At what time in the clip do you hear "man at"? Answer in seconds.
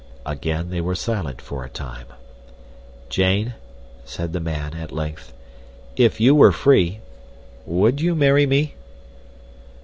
4.39-4.91